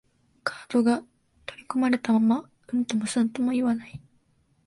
[0.43, 1.03] カードが
[1.45, 4.01] 取り込まれたまま、うんともすんとも言わない